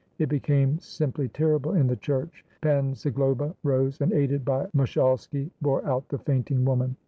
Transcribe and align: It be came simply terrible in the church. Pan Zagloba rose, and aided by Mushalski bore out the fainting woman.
It 0.17 0.29
be 0.29 0.39
came 0.39 0.79
simply 0.79 1.29
terrible 1.29 1.75
in 1.75 1.85
the 1.85 1.95
church. 1.95 2.43
Pan 2.59 2.95
Zagloba 2.95 3.53
rose, 3.61 4.01
and 4.01 4.11
aided 4.11 4.43
by 4.43 4.65
Mushalski 4.75 5.51
bore 5.61 5.85
out 5.85 6.09
the 6.09 6.17
fainting 6.17 6.65
woman. 6.65 6.95